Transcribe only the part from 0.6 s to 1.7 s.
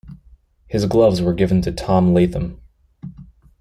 His gloves were given